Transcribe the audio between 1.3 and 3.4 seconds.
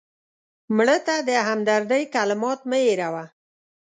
همدردۍ کلمات مه هېروه